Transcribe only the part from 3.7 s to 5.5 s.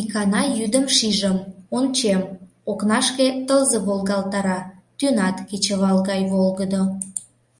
волгалтара, тӱнат